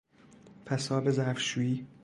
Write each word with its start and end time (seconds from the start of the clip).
پساب 0.65 1.11
ظرفشوئی 1.11 1.87